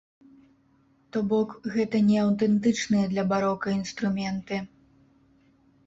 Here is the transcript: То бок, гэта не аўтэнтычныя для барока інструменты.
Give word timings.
То 1.15 1.21
бок, 1.33 1.49
гэта 1.77 2.01
не 2.09 2.17
аўтэнтычныя 2.25 3.05
для 3.15 3.23
барока 3.35 3.67
інструменты. 3.79 4.55